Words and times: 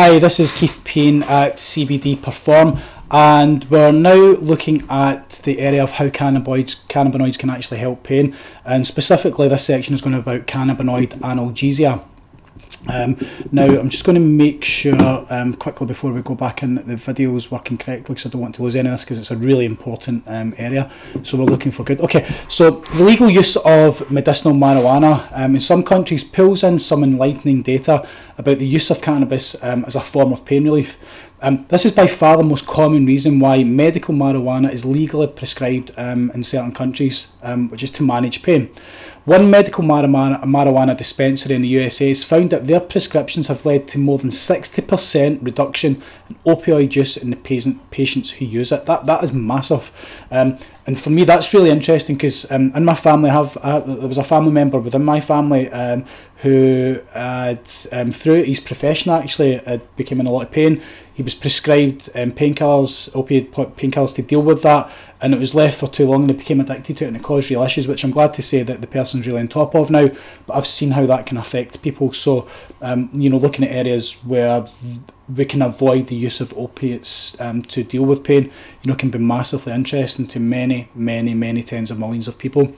Hi, 0.00 0.20
this 0.20 0.38
is 0.38 0.52
Keith 0.52 0.80
Payne 0.84 1.24
at 1.24 1.56
CBD 1.56 2.22
Perform, 2.22 2.78
and 3.10 3.64
we're 3.64 3.90
now 3.90 4.14
looking 4.14 4.88
at 4.88 5.40
the 5.42 5.58
area 5.58 5.82
of 5.82 5.90
how 5.90 6.06
cannabinoids, 6.06 6.86
cannabinoids 6.86 7.36
can 7.36 7.50
actually 7.50 7.78
help 7.78 8.04
pain, 8.04 8.36
and 8.64 8.86
specifically 8.86 9.48
this 9.48 9.66
section 9.66 9.94
is 9.94 10.00
going 10.00 10.14
to 10.14 10.22
be 10.22 10.36
about 10.36 10.46
cannabinoid 10.46 11.18
analgesia. 11.18 12.04
Um, 12.88 13.16
now 13.52 13.64
I'm 13.64 13.90
just 13.90 14.04
going 14.04 14.14
to 14.14 14.20
make 14.20 14.64
sure 14.64 15.26
um, 15.30 15.54
quickly 15.54 15.86
before 15.86 16.12
we 16.12 16.22
go 16.22 16.34
back 16.34 16.62
in 16.62 16.74
that 16.76 16.86
the 16.86 16.96
video 16.96 17.34
is 17.36 17.50
working 17.50 17.76
correctly 17.78 18.14
because 18.14 18.26
I 18.26 18.30
don't 18.30 18.40
want 18.40 18.54
to 18.56 18.62
lose 18.62 18.76
any 18.76 18.88
of 18.88 18.94
this 18.94 19.04
because 19.04 19.18
it's 19.18 19.30
a 19.30 19.36
really 19.36 19.66
important 19.66 20.24
um, 20.26 20.54
area. 20.56 20.90
So 21.22 21.36
we're 21.38 21.44
looking 21.44 21.72
for 21.72 21.84
good 21.84 22.00
okay 22.00 22.26
so 22.48 22.70
the 22.70 23.04
legal 23.04 23.28
use 23.30 23.56
of 23.56 24.10
medicinal 24.10 24.54
marijuana 24.54 25.28
um, 25.32 25.54
in 25.54 25.60
some 25.60 25.82
countries 25.82 26.24
pulls 26.24 26.62
in 26.62 26.78
some 26.78 27.02
enlightening 27.02 27.62
data 27.62 28.08
about 28.36 28.58
the 28.58 28.66
use 28.66 28.90
of 28.90 29.00
cannabis 29.00 29.62
um, 29.62 29.84
as 29.84 29.96
a 29.96 30.00
form 30.00 30.32
of 30.32 30.44
pain 30.44 30.64
relief 30.64 30.98
um, 31.40 31.66
this 31.68 31.84
is 31.84 31.92
by 31.92 32.06
far 32.06 32.36
the 32.36 32.42
most 32.42 32.66
common 32.66 33.06
reason 33.06 33.38
why 33.38 33.62
medical 33.62 34.14
marijuana 34.14 34.72
is 34.72 34.84
legally 34.84 35.26
prescribed 35.28 35.92
um, 35.96 36.30
in 36.32 36.42
certain 36.42 36.72
countries, 36.72 37.32
um, 37.42 37.70
which 37.70 37.82
is 37.82 37.90
to 37.92 38.02
manage 38.02 38.42
pain. 38.42 38.70
One 39.24 39.50
medical 39.50 39.84
marijuana, 39.84 40.42
marijuana 40.44 40.96
dispensary 40.96 41.54
in 41.54 41.62
the 41.62 41.68
USA 41.68 42.08
has 42.08 42.24
found 42.24 42.50
that 42.50 42.66
their 42.66 42.80
prescriptions 42.80 43.48
have 43.48 43.66
led 43.66 43.86
to 43.88 43.98
more 43.98 44.18
than 44.18 44.30
60% 44.30 45.44
reduction 45.44 46.02
in 46.28 46.36
opioid 46.46 46.94
use 46.94 47.16
in 47.16 47.30
the 47.30 47.36
patient, 47.36 47.90
patients 47.90 48.30
who 48.30 48.46
use 48.46 48.72
it. 48.72 48.86
That 48.86 49.06
That 49.06 49.22
is 49.22 49.32
massive. 49.32 49.92
Um, 50.30 50.56
and 50.88 50.98
for 50.98 51.10
me, 51.10 51.24
that's 51.24 51.52
really 51.52 51.68
interesting 51.68 52.16
because 52.16 52.50
um, 52.50 52.72
in 52.74 52.82
my 52.82 52.94
family, 52.94 53.28
I 53.28 53.34
have 53.34 53.58
uh, 53.58 53.80
there 53.80 54.08
was 54.08 54.16
a 54.16 54.24
family 54.24 54.52
member 54.52 54.78
within 54.78 55.04
my 55.04 55.20
family 55.20 55.68
um, 55.68 56.06
who 56.36 56.98
had, 57.12 57.60
um, 57.92 58.10
through 58.10 58.44
his 58.44 58.58
profession 58.58 59.12
actually, 59.12 59.60
became 59.96 60.18
in 60.18 60.26
a 60.26 60.30
lot 60.30 60.46
of 60.46 60.50
pain. 60.50 60.80
He 61.12 61.22
was 61.22 61.34
prescribed 61.34 62.08
um, 62.14 62.32
painkillers, 62.32 63.14
opiate 63.14 63.52
painkillers 63.52 64.14
to 64.14 64.22
deal 64.22 64.40
with 64.40 64.62
that, 64.62 64.90
and 65.20 65.34
it 65.34 65.40
was 65.40 65.54
left 65.54 65.78
for 65.78 65.88
too 65.88 66.06
long 66.06 66.22
and 66.22 66.30
he 66.30 66.36
became 66.36 66.60
addicted 66.60 66.96
to 66.96 67.04
it 67.04 67.08
and 67.08 67.16
it 67.16 67.22
caused 67.22 67.50
real 67.50 67.62
issues, 67.62 67.88
which 67.88 68.04
I'm 68.04 68.10
glad 68.10 68.34
to 68.34 68.42
say 68.42 68.62
that 68.62 68.80
the 68.80 68.86
person's 68.86 69.26
really 69.26 69.40
on 69.40 69.48
top 69.48 69.74
of 69.74 69.90
now. 69.90 70.08
But 70.46 70.56
I've 70.56 70.66
seen 70.66 70.92
how 70.92 71.06
that 71.06 71.26
can 71.26 71.36
affect 71.36 71.82
people. 71.82 72.12
So, 72.12 72.48
um, 72.80 73.10
you 73.12 73.28
know, 73.28 73.36
looking 73.36 73.64
at 73.64 73.72
areas 73.72 74.14
where 74.24 74.66
we 75.34 75.44
can 75.44 75.62
avoid 75.62 76.06
the 76.06 76.16
use 76.16 76.40
of 76.40 76.56
opiates 76.56 77.38
um, 77.40 77.62
to 77.62 77.82
deal 77.82 78.04
with 78.04 78.24
pain, 78.24 78.44
you 78.44 78.90
know, 78.90 78.94
can 78.94 79.10
be 79.10 79.18
massively 79.18 79.72
interesting 79.72 80.26
to 80.28 80.40
many, 80.40 80.88
many, 80.94 81.34
many 81.34 81.62
tens 81.62 81.90
of 81.90 81.98
millions 81.98 82.28
of 82.28 82.38
people. 82.38 82.72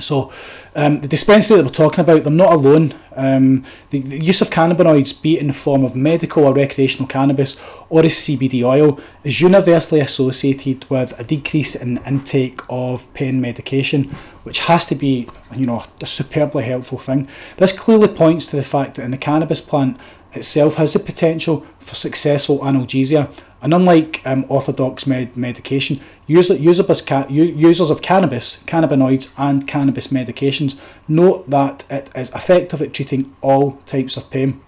So, 0.00 0.32
um, 0.74 1.00
the 1.00 1.08
dispensary 1.08 1.56
that 1.56 1.64
we're 1.64 1.70
talking 1.70 2.00
about, 2.00 2.22
they're 2.22 2.32
not 2.32 2.52
alone. 2.52 2.94
Um, 3.16 3.64
the, 3.90 4.00
the, 4.00 4.24
use 4.24 4.40
of 4.40 4.50
cannabinoids, 4.50 5.20
be 5.20 5.36
it 5.36 5.40
in 5.40 5.48
the 5.48 5.52
form 5.52 5.84
of 5.84 5.96
medical 5.96 6.44
or 6.44 6.54
recreational 6.54 7.08
cannabis 7.08 7.60
or 7.88 8.04
as 8.04 8.12
CBD 8.12 8.62
oil, 8.62 9.00
is 9.24 9.40
universally 9.40 10.00
associated 10.00 10.88
with 10.88 11.18
a 11.18 11.24
decrease 11.24 11.74
in 11.74 11.98
intake 12.06 12.60
of 12.68 13.12
pain 13.14 13.40
medication, 13.40 14.04
which 14.44 14.60
has 14.60 14.86
to 14.86 14.94
be, 14.94 15.28
you 15.56 15.66
know, 15.66 15.84
a 16.00 16.06
superbly 16.06 16.64
helpful 16.64 16.98
thing. 16.98 17.28
This 17.56 17.76
clearly 17.76 18.08
points 18.08 18.46
to 18.46 18.56
the 18.56 18.62
fact 18.62 18.94
that 18.94 19.04
in 19.04 19.10
the 19.10 19.18
cannabis 19.18 19.60
plant 19.60 19.98
itself 20.32 20.76
has 20.76 20.92
the 20.92 21.00
potential 21.00 21.66
for 21.80 21.94
successful 21.94 22.60
analgesia 22.60 23.32
and 23.60 23.74
unlike 23.74 24.22
um, 24.24 24.44
orthodox 24.48 25.06
med- 25.06 25.36
medication, 25.36 26.00
user, 26.26 26.54
ca- 26.54 27.26
users 27.28 27.90
of 27.90 28.02
cannabis, 28.02 28.62
cannabinoids, 28.64 29.32
and 29.36 29.66
cannabis 29.66 30.08
medications 30.08 30.80
note 31.08 31.48
that 31.50 31.84
it 31.90 32.10
is 32.14 32.30
effective 32.34 32.80
at 32.82 32.92
treating 32.92 33.34
all 33.40 33.72
types 33.86 34.16
of 34.16 34.30
pain. 34.30 34.60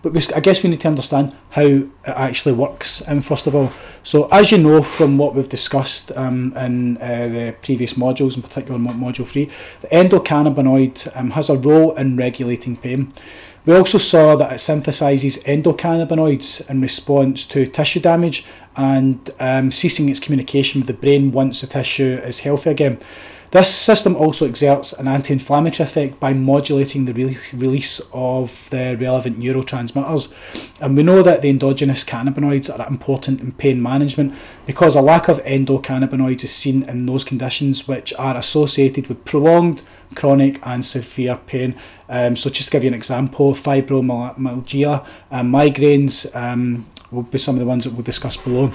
But 0.00 0.12
we, 0.12 0.20
I 0.34 0.40
guess 0.40 0.62
we 0.62 0.70
need 0.70 0.80
to 0.82 0.88
understand 0.88 1.36
how 1.50 1.62
it 1.62 1.88
actually 2.06 2.52
works, 2.52 3.02
um, 3.08 3.20
first 3.20 3.48
of 3.48 3.54
all. 3.56 3.72
So, 4.04 4.28
as 4.30 4.52
you 4.52 4.58
know 4.58 4.80
from 4.80 5.18
what 5.18 5.34
we've 5.34 5.48
discussed 5.48 6.16
um, 6.16 6.56
in 6.56 6.98
uh, 6.98 7.28
the 7.28 7.56
previous 7.62 7.94
modules, 7.94 8.36
in 8.36 8.42
particular 8.42 8.78
Module 8.78 9.26
3, 9.26 9.50
the 9.80 9.88
endocannabinoid 9.88 11.16
um, 11.16 11.32
has 11.32 11.50
a 11.50 11.56
role 11.56 11.94
in 11.96 12.16
regulating 12.16 12.76
pain. 12.76 13.12
We 13.66 13.74
also 13.74 13.98
saw 13.98 14.36
that 14.36 14.52
it 14.52 14.60
synthesises 14.60 15.44
endocannabinoids 15.44 16.70
in 16.70 16.80
response 16.80 17.44
to 17.46 17.66
tissue 17.66 18.00
damage 18.00 18.46
and 18.76 19.28
um, 19.40 19.72
ceasing 19.72 20.08
its 20.08 20.20
communication 20.20 20.80
with 20.80 20.86
the 20.86 20.94
brain 20.94 21.32
once 21.32 21.60
the 21.60 21.66
tissue 21.66 22.20
is 22.24 22.40
healthy 22.40 22.70
again. 22.70 22.98
This 23.50 23.74
system 23.74 24.14
also 24.14 24.46
exerts 24.46 24.92
an 24.92 25.08
anti 25.08 25.32
inflammatory 25.32 25.84
effect 25.84 26.20
by 26.20 26.34
modulating 26.34 27.06
the 27.06 27.14
re- 27.14 27.38
release 27.54 28.00
of 28.12 28.68
the 28.68 28.94
relevant 29.00 29.38
neurotransmitters. 29.38 30.34
And 30.82 30.94
we 30.94 31.02
know 31.02 31.22
that 31.22 31.40
the 31.40 31.48
endogenous 31.48 32.04
cannabinoids 32.04 32.68
are 32.68 32.86
important 32.86 33.40
in 33.40 33.52
pain 33.52 33.80
management 33.80 34.34
because 34.66 34.94
a 34.94 35.00
lack 35.00 35.28
of 35.28 35.42
endocannabinoids 35.44 36.44
is 36.44 36.54
seen 36.54 36.82
in 36.82 37.06
those 37.06 37.24
conditions 37.24 37.88
which 37.88 38.12
are 38.18 38.36
associated 38.36 39.06
with 39.06 39.24
prolonged, 39.24 39.80
chronic, 40.14 40.60
and 40.66 40.84
severe 40.84 41.38
pain. 41.46 41.74
Um, 42.10 42.36
so, 42.36 42.50
just 42.50 42.68
to 42.68 42.72
give 42.72 42.84
you 42.84 42.88
an 42.88 42.94
example, 42.94 43.54
fibromyalgia, 43.54 45.06
and 45.30 45.54
migraines 45.54 46.36
um, 46.36 46.86
will 47.10 47.22
be 47.22 47.38
some 47.38 47.54
of 47.54 47.60
the 47.60 47.66
ones 47.66 47.84
that 47.84 47.94
we'll 47.94 48.02
discuss 48.02 48.36
below. 48.36 48.72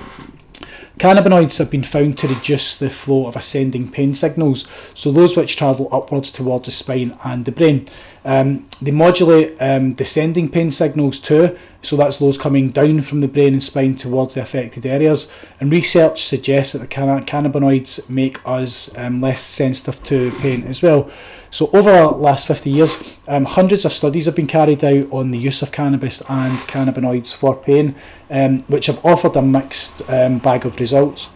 Cannabinoids 1.04 1.58
have 1.58 1.70
been 1.70 1.84
found 1.84 2.18
to 2.18 2.30
reduce 2.30 2.78
the 2.78 2.90
flow 2.90 3.28
of 3.28 3.36
ascending 3.36 3.92
pain 3.92 4.16
signals, 4.16 4.66
so 4.94 5.12
those 5.12 5.36
which 5.36 5.58
travel 5.58 5.90
upwards 5.92 6.32
towards 6.32 6.64
the 6.64 6.72
spine 6.72 7.18
and 7.26 7.44
the 7.44 7.52
brain. 7.52 7.90
Um, 8.26 8.68
they 8.82 8.92
modulate 8.92 9.58
um, 9.60 9.94
descending 9.94 10.50
pain 10.50 10.72
signals 10.72 11.20
too, 11.20 11.58
so 11.82 11.98
that's 11.98 12.18
those 12.18 12.38
coming 12.38 12.70
down 12.70 13.02
from 13.02 13.20
the 13.20 13.28
brain 13.28 13.54
and 13.54 13.64
spine 13.64 13.96
towards 13.96 14.36
the 14.36 14.42
affected 14.42 14.86
areas. 14.86 15.32
And 15.60 15.72
research 15.72 16.24
suggests 16.24 16.74
that 16.74 16.80
the 16.80 16.88
cannabinoids 16.88 18.10
make 18.10 18.40
us 18.48 18.98
um, 18.98 19.20
less 19.20 19.42
sensitive 19.42 20.02
to 20.04 20.32
pain 20.40 20.64
as 20.64 20.82
well. 20.82 21.12
So, 21.52 21.70
over 21.72 21.92
the 21.92 22.08
last 22.08 22.48
50 22.48 22.70
years, 22.70 23.20
um, 23.28 23.46
hundreds 23.46 23.86
of 23.86 23.94
studies 23.94 24.26
have 24.26 24.36
been 24.36 24.48
carried 24.48 24.84
out 24.84 25.12
on 25.12 25.32
the 25.32 25.38
use 25.38 25.62
of 25.62 25.72
cannabis 25.72 26.22
and 26.30 26.58
cannabinoids 26.60 27.36
for 27.36 27.56
pain, 27.56 27.96
um, 28.32 28.62
which 28.62 28.88
have 28.88 29.06
offered 29.06 29.36
a 29.36 29.42
mixed 29.42 30.02
um, 30.10 30.40
bag 30.40 30.66
of 30.66 30.80
results. 30.80 31.30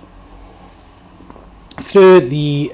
Through 1.80 2.22
the 2.22 2.72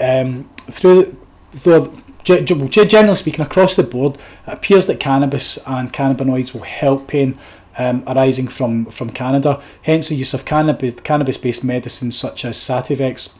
through, 0.71 1.17
through 1.51 2.02
generally 2.23 3.15
speaking, 3.15 3.45
across 3.45 3.75
the 3.75 3.83
board, 3.83 4.15
it 4.47 4.53
appears 4.53 4.87
that 4.87 4.99
cannabis 4.99 5.57
and 5.67 5.91
cannabinoids 5.91 6.53
will 6.53 6.61
help 6.61 7.07
pain 7.07 7.37
um, 7.77 8.03
arising 8.07 8.47
from, 8.47 8.85
from 8.85 9.09
Canada. 9.09 9.61
Hence, 9.81 10.09
the 10.09 10.15
use 10.15 10.33
of 10.33 10.45
cannabis 10.45 10.93
cannabis 10.95 11.37
based 11.37 11.63
medicines 11.63 12.17
such 12.17 12.45
as 12.45 12.57
Sativex 12.57 13.37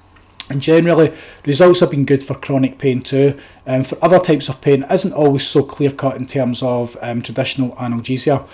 And 0.50 0.62
generally, 0.62 1.14
results 1.46 1.80
have 1.80 1.92
been 1.92 2.06
good 2.06 2.22
for 2.22 2.36
chronic 2.36 2.78
pain 2.78 3.02
too. 3.02 3.40
Um, 3.66 3.84
for 3.84 3.98
other 4.04 4.20
types 4.20 4.50
of 4.50 4.60
pain, 4.60 4.86
isn't 4.92 5.14
always 5.14 5.48
so 5.48 5.64
clear 5.64 5.92
cut 5.92 6.18
in 6.18 6.28
terms 6.28 6.62
of 6.62 6.98
um, 7.02 7.22
traditional 7.22 7.76
analgesia. 7.76 8.46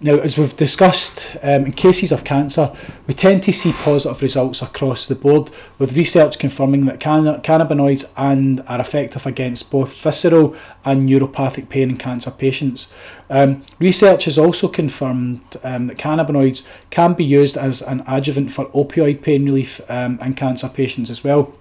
Now, 0.00 0.18
as 0.18 0.38
we've 0.38 0.56
discussed, 0.56 1.36
um, 1.42 1.66
in 1.66 1.72
cases 1.72 2.12
of 2.12 2.22
cancer, 2.24 2.72
we 3.06 3.14
tend 3.14 3.42
to 3.44 3.52
see 3.52 3.72
positive 3.72 4.22
results 4.22 4.62
across 4.62 5.06
the 5.06 5.16
board, 5.16 5.50
with 5.78 5.96
research 5.96 6.38
confirming 6.38 6.86
that 6.86 7.00
can- 7.00 7.40
cannabinoids 7.42 8.10
and 8.16 8.62
are 8.68 8.80
effective 8.80 9.26
against 9.26 9.70
both 9.70 10.00
visceral 10.00 10.56
and 10.84 11.08
neuropathic 11.08 11.68
pain 11.68 11.90
in 11.90 11.96
cancer 11.96 12.30
patients. 12.30 12.92
Um, 13.28 13.62
research 13.80 14.26
has 14.26 14.38
also 14.38 14.68
confirmed 14.68 15.42
um, 15.64 15.86
that 15.86 15.98
cannabinoids 15.98 16.66
can 16.90 17.14
be 17.14 17.24
used 17.24 17.56
as 17.56 17.82
an 17.82 18.04
adjuvant 18.06 18.52
for 18.52 18.66
opioid 18.66 19.22
pain 19.22 19.44
relief 19.44 19.80
um, 19.88 20.18
in 20.20 20.34
cancer 20.34 20.68
patients 20.68 21.10
as 21.10 21.24
well. 21.24 21.52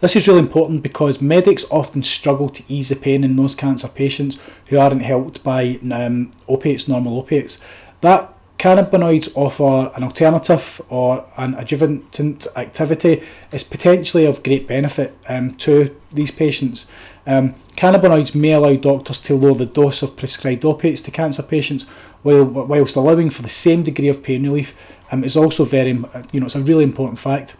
This 0.00 0.16
is 0.16 0.28
really 0.28 0.40
important 0.40 0.82
because 0.82 1.22
medics 1.22 1.64
often 1.70 2.02
struggle 2.02 2.48
to 2.50 2.62
ease 2.68 2.88
the 2.88 2.96
pain 2.96 3.24
in 3.24 3.36
those 3.36 3.54
cancer 3.54 3.88
patients 3.88 4.38
who 4.66 4.78
aren't 4.78 5.02
helped 5.02 5.42
by 5.42 5.78
um, 5.90 6.30
opiates, 6.48 6.88
normal 6.88 7.18
opiates. 7.18 7.64
That 8.00 8.32
cannabinoids 8.58 9.30
offer 9.34 9.92
an 9.94 10.02
alternative 10.02 10.80
or 10.88 11.26
an 11.36 11.54
adjuvant 11.54 12.46
activity 12.56 13.22
is 13.52 13.62
potentially 13.62 14.24
of 14.24 14.42
great 14.42 14.66
benefit 14.66 15.16
um, 15.28 15.54
to 15.56 15.94
these 16.12 16.30
patients. 16.30 16.86
Um, 17.26 17.54
cannabinoids 17.76 18.34
may 18.34 18.52
allow 18.52 18.76
doctors 18.76 19.20
to 19.22 19.34
lower 19.34 19.54
the 19.54 19.66
dose 19.66 20.02
of 20.02 20.16
prescribed 20.16 20.64
opiates 20.64 21.02
to 21.02 21.10
cancer 21.10 21.42
patients 21.42 21.84
while 22.22 22.44
whilst 22.44 22.96
allowing 22.96 23.30
for 23.30 23.42
the 23.42 23.48
same 23.48 23.82
degree 23.82 24.08
of 24.08 24.22
pain 24.22 24.42
relief 24.42 24.74
um, 25.12 25.22
is 25.22 25.36
also 25.36 25.64
very, 25.64 25.90
you 26.32 26.40
know, 26.40 26.46
it's 26.46 26.54
a 26.54 26.60
really 26.60 26.84
important 26.84 27.18
fact. 27.18 27.56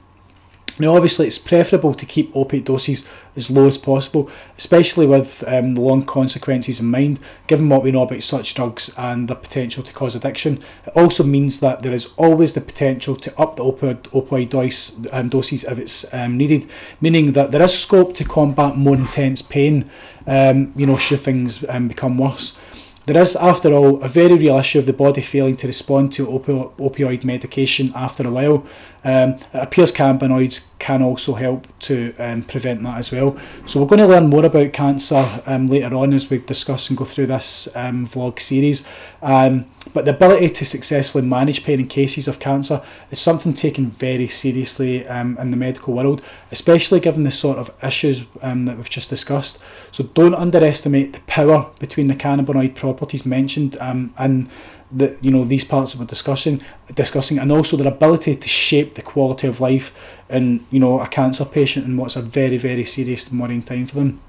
Now, 0.79 0.95
obviously, 0.95 1.27
it's 1.27 1.39
preferable 1.39 1.95
to 1.95 2.05
keep 2.05 2.35
opiate 2.37 2.67
doses 2.67 3.07
as 3.35 3.51
low 3.51 3.67
as 3.67 3.79
possible, 3.79 4.31
especially 4.59 5.07
with 5.07 5.43
um, 5.47 5.75
the 5.75 5.81
long 5.81 6.05
consequences 6.05 6.81
in 6.81 6.91
mind, 6.91 7.19
given 7.47 7.69
what 7.69 7.83
we 7.83 7.93
know 7.93 8.03
about 8.03 8.23
such 8.23 8.55
drugs 8.55 8.95
and 8.99 9.29
the 9.29 9.35
potential 9.35 9.83
to 9.83 9.93
cause 9.93 10.15
addiction. 10.15 10.63
It 10.87 10.93
also 10.95 11.25
means 11.25 11.61
that 11.61 11.83
there 11.83 11.93
is 11.93 12.13
always 12.17 12.53
the 12.53 12.61
potential 12.61 13.17
to 13.17 13.41
up 13.41 13.57
the 13.57 13.65
opioid, 13.65 14.03
opioid 14.11 14.51
dose, 14.51 15.01
um, 15.13 15.31
doses 15.31 15.65
if 15.65 15.79
it's 15.79 16.13
um, 16.13 16.37
needed, 16.37 16.69
meaning 17.01 17.33
that 17.33 17.53
there 17.53 17.63
is 17.63 17.79
scope 17.79 18.15
to 18.17 18.25
combat 18.25 18.77
more 18.77 18.97
intense 18.97 19.41
pain, 19.41 19.91
um, 20.27 20.73
you 20.77 20.87
know, 20.87 20.97
should 20.97 21.21
things 21.21 21.65
um, 21.69 21.89
become 21.89 22.19
worse. 22.19 22.59
There 23.07 23.23
is, 23.23 23.37
after 23.37 23.73
all, 23.73 24.03
a 24.03 24.09
very 24.09 24.35
real 24.35 24.59
issue 24.59 24.81
of 24.81 24.87
the 24.87 24.93
body 24.93 25.23
failing 25.23 25.57
to 25.59 25.69
respond 25.69 26.13
to 26.15 26.27
opi- 26.27 26.73
opioid 26.75 27.25
medication 27.25 27.93
after 27.95 28.27
a 28.27 28.33
while. 28.33 28.67
Um, 29.05 29.31
it 29.31 29.49
appears 29.53 29.93
cannabinoids 29.93 30.69
can 30.79 31.03
also 31.03 31.35
help 31.35 31.67
to 31.81 32.15
um, 32.19 32.43
prevent 32.43 32.83
that 32.83 32.99
as 32.99 33.11
well. 33.11 33.39
So 33.65 33.81
we're 33.81 33.87
going 33.87 34.01
to 34.01 34.07
learn 34.07 34.29
more 34.29 34.45
about 34.45 34.73
cancer 34.73 35.43
um, 35.47 35.69
later 35.69 35.95
on 35.95 36.13
as 36.13 36.29
we 36.29 36.39
discuss 36.39 36.89
and 36.89 36.99
go 36.99 37.05
through 37.05 37.27
this 37.27 37.75
um, 37.77 38.07
vlog 38.07 38.41
series. 38.41 38.89
Um, 39.23 39.67
but 39.95 40.05
the 40.05 40.15
ability 40.15 40.51
to 40.51 40.65
successfully 40.65 41.25
manage 41.25 41.65
pain 41.65 41.81
in 41.81 41.87
cases 41.87 42.29
of 42.29 42.39
cancer 42.39 42.83
is 43.11 43.21
something 43.21 43.55
taken 43.55 43.91
very 43.91 44.29
seriously 44.29 45.07
um, 45.07 45.39
in 45.39 45.51
the 45.51 45.57
medical 45.57 45.95
world, 45.95 46.23
especially 46.51 47.01
given 47.01 47.23
the 47.23 47.31
sort 47.31 47.59
of 47.59 47.71
issues 47.83 48.27
that 48.43 48.77
we've 48.77 48.91
just 48.91 49.09
discussed. 49.09 49.63
So 49.93 50.05
don't 50.05 50.35
underestimate 50.35 51.13
the 51.13 51.21
power 51.21 51.71
between 51.79 52.09
the 52.09 52.15
cannabinoid 52.15 52.75
properties 52.75 53.25
mentioned 53.25 53.77
and 53.81 54.49
that 54.93 55.23
you 55.23 55.31
know 55.31 55.45
these 55.45 55.65
parts 55.65 55.95
of 55.95 56.01
a 56.01 56.05
discussion 56.05 56.63
discussing 56.95 57.39
and 57.39 57.51
also 57.51 57.77
their 57.77 57.93
ability 57.93 58.35
to 58.35 58.49
shape 58.49 58.95
the 58.95 59.03
quality 59.03 59.47
of 59.47 59.61
life 59.61 59.93
in 60.31 60.65
you 60.71 60.79
know 60.79 61.01
a 61.01 61.09
cancer 61.09 61.45
patient 61.45 61.87
and 61.87 61.99
what's 61.99 62.17
a 62.17 62.23
very 62.23 62.57
very 62.57 62.85
serious 62.85 63.31
and 63.31 63.41
worrying 63.41 63.63
time 63.63 63.87
for 63.87 63.97
them 63.97 64.21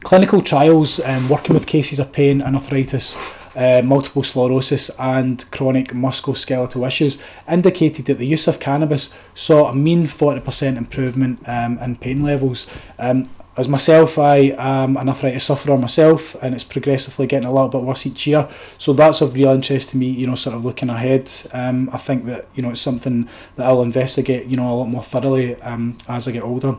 clinical 0.00 0.40
trials 0.40 1.00
um, 1.00 1.28
working 1.28 1.54
with 1.54 1.66
cases 1.66 1.98
of 1.98 2.12
pain 2.12 2.40
and 2.40 2.54
arthritis 2.54 3.18
uh, 3.54 3.82
multiple 3.84 4.22
sclerosis 4.22 4.90
and 4.98 5.50
chronic 5.50 5.88
musculoskeletal 5.88 6.86
issues 6.86 7.22
indicated 7.50 8.06
that 8.06 8.18
the 8.18 8.26
use 8.26 8.48
of 8.48 8.60
cannabis 8.60 9.14
saw 9.34 9.68
a 9.68 9.74
mean 9.74 10.04
40% 10.04 10.76
improvement 10.76 11.46
um, 11.46 11.78
in 11.78 11.96
pain 11.96 12.22
levels. 12.22 12.66
Um, 12.98 13.28
as 13.56 13.68
myself, 13.68 14.18
I 14.18 14.54
am 14.56 14.96
an 14.96 15.08
arthritis 15.08 15.44
sufferer 15.44 15.76
myself, 15.76 16.34
and 16.42 16.54
it's 16.54 16.64
progressively 16.64 17.26
getting 17.26 17.48
a 17.48 17.52
little 17.52 17.68
bit 17.68 17.82
worse 17.82 18.06
each 18.06 18.26
year. 18.26 18.48
So 18.78 18.94
that's 18.94 19.20
of 19.20 19.34
real 19.34 19.50
interest 19.50 19.90
to 19.90 19.98
me. 19.98 20.10
You 20.10 20.26
know, 20.26 20.34
sort 20.34 20.56
of 20.56 20.64
looking 20.64 20.88
ahead. 20.88 21.30
Um, 21.52 21.90
I 21.92 21.98
think 21.98 22.24
that 22.24 22.46
you 22.54 22.62
know 22.62 22.70
it's 22.70 22.80
something 22.80 23.28
that 23.56 23.66
I'll 23.66 23.82
investigate. 23.82 24.46
You 24.46 24.56
know, 24.56 24.72
a 24.72 24.76
lot 24.76 24.88
more 24.88 25.02
thoroughly 25.02 25.60
um, 25.62 25.98
as 26.08 26.26
I 26.26 26.32
get 26.32 26.42
older. 26.42 26.78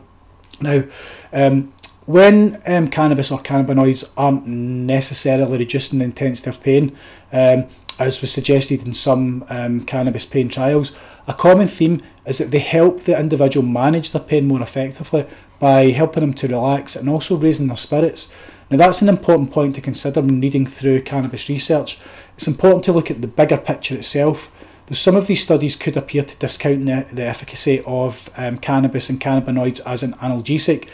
Now, 0.61 0.83
um, 1.31 1.73
when 2.05 2.61
um, 2.65 2.87
cannabis 2.87 3.31
or 3.31 3.39
cannabinoids 3.39 4.11
aren't 4.17 4.47
necessarily 4.47 5.59
reducing 5.59 5.99
the 5.99 6.05
intensity 6.05 6.49
of 6.49 6.61
pain, 6.63 6.97
um, 7.31 7.67
as 7.99 8.19
was 8.19 8.31
suggested 8.31 8.85
in 8.85 8.93
some 8.93 9.45
um, 9.49 9.81
cannabis 9.81 10.25
pain 10.25 10.49
trials, 10.49 10.95
a 11.27 11.33
common 11.33 11.67
theme 11.67 12.01
is 12.25 12.37
that 12.37 12.51
they 12.51 12.59
help 12.59 13.01
the 13.01 13.17
individual 13.17 13.65
manage 13.65 14.11
their 14.11 14.21
pain 14.21 14.47
more 14.47 14.61
effectively 14.61 15.25
by 15.59 15.91
helping 15.91 16.21
them 16.21 16.33
to 16.33 16.47
relax 16.47 16.95
and 16.95 17.09
also 17.09 17.35
raising 17.37 17.67
their 17.67 17.77
spirits. 17.77 18.31
Now, 18.69 18.77
that's 18.77 19.01
an 19.01 19.09
important 19.09 19.51
point 19.51 19.75
to 19.75 19.81
consider 19.81 20.21
when 20.21 20.41
reading 20.41 20.65
through 20.65 21.03
cannabis 21.03 21.47
research. 21.49 21.99
It's 22.35 22.47
important 22.47 22.83
to 22.85 22.91
look 22.91 23.11
at 23.11 23.21
the 23.21 23.27
bigger 23.27 23.57
picture 23.57 23.95
itself. 23.95 24.51
Though 24.87 24.95
some 24.95 25.15
of 25.15 25.27
these 25.27 25.43
studies 25.43 25.75
could 25.75 25.95
appear 25.95 26.23
to 26.23 26.35
discount 26.37 26.85
the, 26.85 27.05
the 27.11 27.23
efficacy 27.23 27.83
of 27.85 28.29
um, 28.35 28.57
cannabis 28.57 29.09
and 29.09 29.21
cannabinoids 29.21 29.79
as 29.85 30.03
an 30.03 30.13
analgesic, 30.13 30.89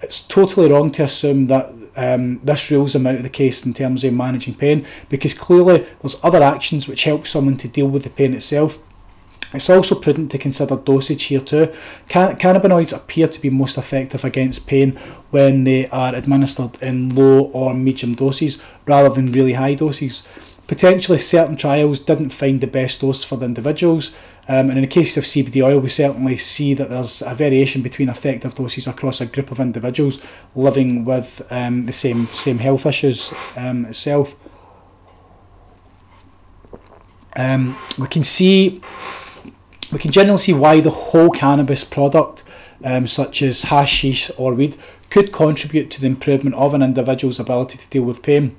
it's 0.00 0.22
totally 0.22 0.70
wrong 0.70 0.90
to 0.92 1.04
assume 1.04 1.46
that 1.48 1.72
um, 1.96 2.40
this 2.40 2.70
rules 2.70 2.92
them 2.92 3.06
out 3.06 3.16
of 3.16 3.22
the 3.22 3.28
case 3.28 3.64
in 3.64 3.74
terms 3.74 4.04
of 4.04 4.12
managing 4.12 4.54
pain 4.54 4.86
because 5.08 5.34
clearly 5.34 5.86
there's 6.00 6.22
other 6.24 6.42
actions 6.42 6.88
which 6.88 7.04
help 7.04 7.26
someone 7.26 7.56
to 7.58 7.68
deal 7.68 7.86
with 7.86 8.02
the 8.02 8.10
pain 8.10 8.34
itself 8.34 8.78
it's 9.54 9.70
also 9.70 9.94
prudent 9.94 10.30
to 10.32 10.38
consider 10.38 10.76
dosage 10.76 11.24
here 11.24 11.40
too. 11.40 11.72
Can- 12.08 12.36
cannabinoids 12.36 12.96
appear 12.96 13.28
to 13.28 13.40
be 13.40 13.50
most 13.50 13.78
effective 13.78 14.24
against 14.24 14.66
pain 14.66 14.92
when 15.30 15.64
they 15.64 15.88
are 15.88 16.14
administered 16.14 16.82
in 16.82 17.14
low 17.14 17.44
or 17.46 17.74
medium 17.74 18.14
doses 18.14 18.62
rather 18.86 19.08
than 19.08 19.32
really 19.32 19.54
high 19.54 19.74
doses. 19.74 20.28
Potentially, 20.66 21.18
certain 21.18 21.56
trials 21.56 22.00
didn't 22.00 22.30
find 22.30 22.60
the 22.60 22.66
best 22.66 23.02
dose 23.02 23.22
for 23.22 23.36
the 23.36 23.44
individuals, 23.44 24.14
um, 24.48 24.70
and 24.70 24.72
in 24.72 24.80
the 24.80 24.86
case 24.86 25.16
of 25.16 25.24
CBD 25.24 25.62
oil, 25.62 25.78
we 25.78 25.88
certainly 25.88 26.36
see 26.38 26.74
that 26.74 26.90
there's 26.90 27.22
a 27.22 27.34
variation 27.34 27.82
between 27.82 28.08
effective 28.08 28.54
doses 28.54 28.86
across 28.86 29.20
a 29.20 29.26
group 29.26 29.50
of 29.50 29.60
individuals 29.60 30.22
living 30.54 31.04
with 31.04 31.46
um, 31.50 31.82
the 31.82 31.92
same 31.92 32.26
same 32.28 32.58
health 32.58 32.86
issues 32.86 33.32
um, 33.56 33.84
itself. 33.86 34.36
Um, 37.36 37.76
we 37.98 38.06
can 38.06 38.22
see 38.22 38.80
we 39.94 40.00
can 40.00 40.10
generally 40.10 40.38
see 40.38 40.52
why 40.52 40.80
the 40.80 40.90
whole 40.90 41.30
cannabis 41.30 41.84
product, 41.84 42.42
um, 42.84 43.06
such 43.06 43.40
as 43.40 43.64
hashish 43.64 44.30
or 44.36 44.52
weed, 44.52 44.76
could 45.08 45.32
contribute 45.32 45.90
to 45.92 46.00
the 46.00 46.08
improvement 46.08 46.56
of 46.56 46.74
an 46.74 46.82
individual's 46.82 47.38
ability 47.38 47.78
to 47.78 47.88
deal 47.88 48.02
with 48.02 48.22
pain. 48.22 48.56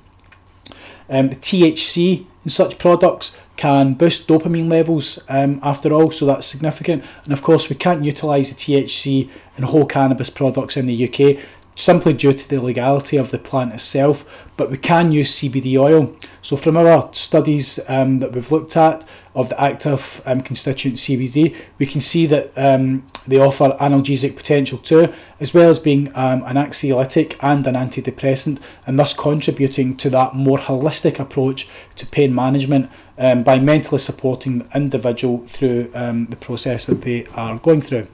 Um, 1.08 1.30
THC 1.30 2.24
in 2.44 2.50
such 2.50 2.78
products 2.78 3.38
can 3.56 3.94
boost 3.94 4.28
dopamine 4.28 4.70
levels 4.70 5.22
um, 5.28 5.60
after 5.62 5.92
all, 5.92 6.10
so 6.10 6.26
that's 6.26 6.46
significant. 6.46 7.04
And 7.24 7.32
of 7.32 7.42
course, 7.42 7.68
we 7.68 7.76
can't 7.76 8.02
utilise 8.02 8.48
the 8.48 8.56
THC 8.56 9.28
in 9.56 9.64
whole 9.64 9.86
cannabis 9.86 10.30
products 10.30 10.76
in 10.76 10.86
the 10.86 11.04
UK 11.04 11.42
simply 11.76 12.14
due 12.14 12.32
to 12.32 12.48
the 12.48 12.60
legality 12.60 13.16
of 13.16 13.30
the 13.30 13.38
plant 13.38 13.72
itself, 13.72 14.24
but 14.56 14.70
we 14.70 14.78
can 14.78 15.12
use 15.12 15.36
CBD 15.36 15.78
oil. 15.78 16.16
So, 16.42 16.56
from 16.56 16.76
our 16.76 17.12
studies 17.12 17.78
um, 17.88 18.18
that 18.18 18.32
we've 18.32 18.50
looked 18.50 18.76
at 18.76 19.06
of 19.34 19.50
the 19.50 19.60
active 19.60 20.22
um, 20.24 20.40
constituent 20.40 20.96
CBD, 20.96 21.54
we 21.78 21.84
can 21.84 22.00
see 22.00 22.24
that 22.26 22.50
um, 22.56 23.06
they 23.28 23.38
offer 23.38 23.76
analgesic 23.78 24.34
potential 24.34 24.78
too, 24.78 25.12
as 25.38 25.52
well 25.52 25.68
as 25.68 25.78
being 25.78 26.08
um, 26.16 26.42
an 26.44 26.56
anxiolytic 26.56 27.36
and 27.40 27.66
an 27.66 27.74
antidepressant, 27.74 28.58
and 28.86 28.98
thus 28.98 29.12
contributing 29.12 29.94
to 29.98 30.08
that 30.10 30.34
more 30.34 30.58
holistic 30.58 31.20
approach 31.20 31.68
to 31.96 32.06
pain 32.06 32.34
management 32.34 32.90
um, 33.18 33.42
by 33.42 33.58
mentally 33.58 33.98
supporting 33.98 34.60
the 34.60 34.76
individual 34.76 35.46
through 35.46 35.90
um, 35.94 36.26
the 36.26 36.36
process 36.36 36.86
that 36.86 37.02
they 37.02 37.26
are 37.34 37.58
going 37.58 37.82
through. 37.82 38.08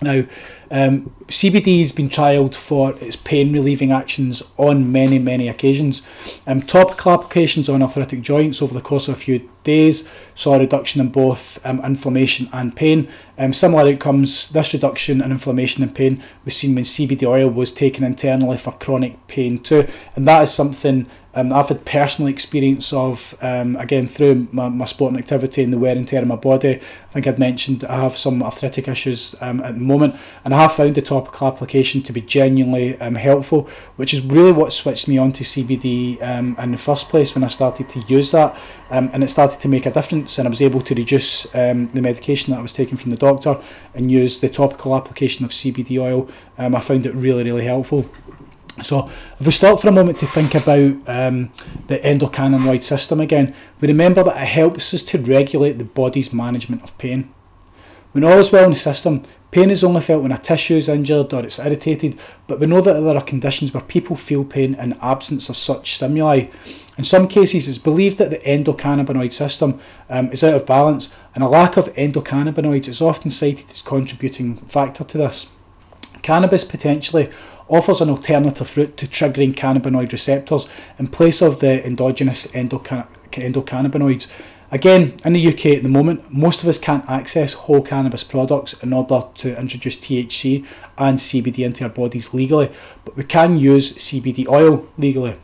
Now, 0.00 0.24
um, 0.70 1.10
CBD 1.26 1.80
has 1.80 1.92
been 1.92 2.08
trialled 2.08 2.54
for 2.54 2.94
its 3.00 3.16
pain 3.16 3.52
relieving 3.52 3.92
actions 3.92 4.42
on 4.56 4.92
many, 4.92 5.18
many 5.18 5.48
occasions. 5.48 6.06
Um, 6.46 6.62
topical 6.62 7.12
applications 7.12 7.68
on 7.68 7.82
arthritic 7.82 8.20
joints 8.20 8.60
over 8.60 8.74
the 8.74 8.80
course 8.80 9.08
of 9.08 9.14
a 9.14 9.18
few 9.18 9.48
days 9.66 10.10
saw 10.34 10.54
a 10.54 10.60
reduction 10.60 11.00
in 11.00 11.08
both 11.08 11.58
um, 11.66 11.84
inflammation 11.84 12.48
and 12.52 12.74
pain. 12.74 13.08
Um, 13.38 13.52
similar 13.52 13.92
outcomes, 13.92 14.50
this 14.50 14.72
reduction 14.72 15.20
in 15.20 15.30
inflammation 15.30 15.82
and 15.82 15.94
pain 15.94 16.22
was 16.44 16.56
seen 16.56 16.74
when 16.74 16.84
CBD 16.84 17.26
oil 17.26 17.50
was 17.50 17.72
taken 17.72 18.04
internally 18.04 18.56
for 18.56 18.72
chronic 18.72 19.26
pain 19.26 19.58
too, 19.58 19.86
and 20.14 20.26
that 20.26 20.44
is 20.44 20.52
something 20.52 21.06
Um, 21.36 21.52
I've 21.52 21.68
had 21.68 21.84
personal 21.84 22.30
experience 22.30 22.94
of, 22.94 23.36
um, 23.42 23.76
again, 23.76 24.08
through 24.08 24.48
my, 24.52 24.70
my 24.70 24.86
sporting 24.86 25.18
activity 25.18 25.62
and 25.62 25.70
the 25.70 25.76
wear 25.78 25.94
and 25.94 26.08
tear 26.08 26.22
of 26.22 26.28
my 26.28 26.36
body. 26.36 26.76
I 26.76 27.12
think 27.12 27.26
I'd 27.26 27.38
mentioned 27.38 27.84
I 27.84 28.00
have 28.00 28.16
some 28.16 28.42
arthritic 28.42 28.88
issues 28.88 29.34
um, 29.42 29.60
at 29.60 29.74
the 29.74 29.80
moment, 29.80 30.16
and 30.46 30.54
I 30.54 30.62
have 30.62 30.72
found 30.72 30.94
the 30.94 31.02
topical 31.02 31.46
application 31.46 32.00
to 32.04 32.12
be 32.14 32.22
genuinely 32.22 32.98
um, 33.02 33.16
helpful, 33.16 33.68
which 33.96 34.14
is 34.14 34.22
really 34.22 34.52
what 34.52 34.72
switched 34.72 35.08
me 35.08 35.18
on 35.18 35.30
to 35.32 35.44
CBD 35.44 36.22
um, 36.22 36.56
in 36.58 36.72
the 36.72 36.78
first 36.78 37.10
place 37.10 37.34
when 37.34 37.44
I 37.44 37.48
started 37.48 37.90
to 37.90 38.00
use 38.08 38.30
that. 38.30 38.58
Um, 38.88 39.10
and 39.12 39.22
it 39.22 39.28
started 39.28 39.55
to 39.60 39.68
make 39.68 39.86
a 39.86 39.90
difference, 39.90 40.38
and 40.38 40.46
I 40.46 40.50
was 40.50 40.62
able 40.62 40.80
to 40.82 40.94
reduce 40.94 41.54
um, 41.54 41.88
the 41.88 42.02
medication 42.02 42.52
that 42.52 42.58
I 42.58 42.62
was 42.62 42.72
taking 42.72 42.96
from 42.96 43.10
the 43.10 43.16
doctor 43.16 43.60
and 43.94 44.10
use 44.10 44.40
the 44.40 44.48
topical 44.48 44.96
application 44.96 45.44
of 45.44 45.50
CBD 45.50 45.98
oil. 45.98 46.28
Um, 46.58 46.74
I 46.74 46.80
found 46.80 47.06
it 47.06 47.14
really, 47.14 47.44
really 47.44 47.64
helpful. 47.64 48.10
So, 48.82 49.10
if 49.40 49.46
we 49.46 49.52
stop 49.52 49.80
for 49.80 49.88
a 49.88 49.92
moment 49.92 50.18
to 50.18 50.26
think 50.26 50.54
about 50.54 51.08
um, 51.08 51.50
the 51.86 51.98
endocannabinoid 51.98 52.82
system 52.82 53.20
again, 53.20 53.54
we 53.80 53.88
remember 53.88 54.22
that 54.24 54.42
it 54.42 54.48
helps 54.48 54.92
us 54.92 55.02
to 55.04 55.18
regulate 55.18 55.78
the 55.78 55.84
body's 55.84 56.32
management 56.32 56.82
of 56.82 56.96
pain. 56.98 57.32
When 58.12 58.24
all 58.24 58.38
is 58.38 58.52
well 58.52 58.64
in 58.64 58.70
the 58.70 58.76
system, 58.76 59.22
pain 59.56 59.70
is 59.70 59.82
only 59.82 60.02
felt 60.02 60.22
when 60.22 60.32
a 60.32 60.36
tissue 60.36 60.74
is 60.74 60.86
injured 60.86 61.32
or 61.32 61.42
it's 61.42 61.58
irritated, 61.58 62.18
but 62.46 62.60
we 62.60 62.66
know 62.66 62.82
that 62.82 62.92
there 62.92 63.16
are 63.16 63.22
conditions 63.22 63.72
where 63.72 63.82
people 63.82 64.14
feel 64.14 64.44
pain 64.44 64.74
in 64.74 64.92
absence 65.00 65.48
of 65.48 65.56
such 65.56 65.94
stimuli. 65.94 66.48
In 66.98 67.04
some 67.04 67.26
cases, 67.26 67.66
it's 67.66 67.78
believed 67.78 68.18
that 68.18 68.28
the 68.28 68.36
endocannabinoid 68.40 69.32
system 69.32 69.80
um, 70.10 70.30
is 70.30 70.44
out 70.44 70.52
of 70.52 70.66
balance, 70.66 71.16
and 71.34 71.42
a 71.42 71.48
lack 71.48 71.78
of 71.78 71.86
endocannabinoids 71.94 72.86
is 72.86 73.00
often 73.00 73.30
cited 73.30 73.70
as 73.70 73.80
contributing 73.80 74.58
factor 74.66 75.04
to 75.04 75.16
this. 75.16 75.50
Cannabis 76.20 76.62
potentially 76.62 77.30
offers 77.66 78.02
an 78.02 78.10
alternative 78.10 78.76
route 78.76 78.98
to 78.98 79.06
triggering 79.06 79.54
cannabinoid 79.54 80.12
receptors 80.12 80.70
in 80.98 81.06
place 81.06 81.40
of 81.40 81.60
the 81.60 81.82
endogenous 81.86 82.46
endocannabinoids. 82.48 84.30
Again, 84.76 85.14
in 85.24 85.32
the 85.32 85.48
UK 85.48 85.78
at 85.78 85.82
the 85.84 85.88
moment, 85.88 86.30
most 86.30 86.62
of 86.62 86.68
us 86.68 86.76
can't 86.76 87.08
access 87.08 87.54
whole 87.54 87.80
cannabis 87.80 88.22
products 88.22 88.74
in 88.82 88.92
order 88.92 89.22
to 89.36 89.58
introduce 89.58 89.96
THC 89.96 90.66
and 90.98 91.16
CBD 91.16 91.64
into 91.64 91.84
our 91.84 91.88
bodies 91.88 92.34
legally, 92.34 92.70
but 93.02 93.16
we 93.16 93.24
can 93.24 93.58
use 93.58 93.94
CBD 93.96 94.46
oil 94.46 94.86
legally. 94.98 95.36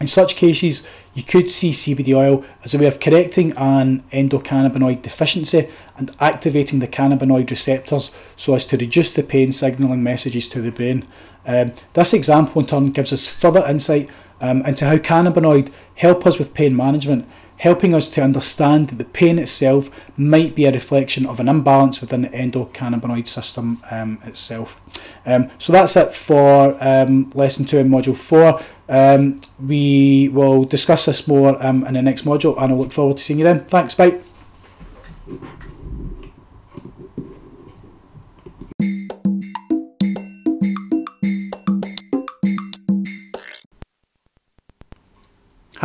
In 0.00 0.06
such 0.06 0.36
cases, 0.36 0.88
you 1.12 1.22
could 1.22 1.50
see 1.50 1.72
CBD 1.72 2.16
oil 2.16 2.42
as 2.64 2.72
a 2.72 2.78
way 2.78 2.86
of 2.86 3.00
correcting 3.00 3.52
an 3.58 4.02
endocannabinoid 4.10 5.02
deficiency 5.02 5.68
and 5.98 6.16
activating 6.18 6.78
the 6.78 6.88
cannabinoid 6.88 7.50
receptors 7.50 8.16
so 8.34 8.54
as 8.54 8.64
to 8.64 8.78
reduce 8.78 9.12
the 9.12 9.22
pain 9.22 9.52
signalling 9.52 10.02
messages 10.02 10.48
to 10.48 10.62
the 10.62 10.72
brain. 10.72 11.06
Um, 11.46 11.72
this 11.92 12.14
example 12.14 12.62
in 12.62 12.68
turn 12.68 12.92
gives 12.92 13.12
us 13.12 13.28
further 13.28 13.62
insight 13.66 14.08
um, 14.40 14.64
into 14.64 14.86
how 14.86 14.96
cannabinoid 14.96 15.70
help 15.96 16.26
us 16.26 16.38
with 16.38 16.54
pain 16.54 16.74
management, 16.74 17.28
helping 17.58 17.94
us 17.94 18.08
to 18.08 18.22
understand 18.22 18.88
that 18.88 18.96
the 18.96 19.04
pain 19.04 19.38
itself 19.38 19.90
might 20.16 20.54
be 20.54 20.66
a 20.66 20.72
reflection 20.72 21.24
of 21.26 21.40
an 21.40 21.48
imbalance 21.48 22.00
within 22.00 22.22
the 22.22 22.28
endocannabinoid 22.28 23.28
system 23.28 23.78
um, 23.90 24.18
itself. 24.24 24.80
Um, 25.24 25.50
so 25.58 25.72
that's 25.72 25.96
it 25.96 26.14
for 26.14 26.76
um, 26.80 27.30
lesson 27.34 27.64
two 27.64 27.78
in 27.78 27.88
module 27.88 28.16
four. 28.16 28.60
Um, 28.88 29.40
we 29.64 30.28
will 30.28 30.64
discuss 30.64 31.06
this 31.06 31.26
more 31.26 31.60
in 31.62 31.94
the 31.94 32.02
next 32.02 32.24
module, 32.24 32.60
and 32.60 32.72
I 32.72 32.76
look 32.76 32.92
forward 32.92 33.16
to 33.16 33.22
seeing 33.22 33.38
you 33.38 33.44
then. 33.44 33.64
Thanks, 33.64 33.94
bye. 33.94 34.20